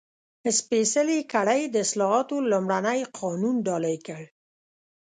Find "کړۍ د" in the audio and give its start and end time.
1.33-1.75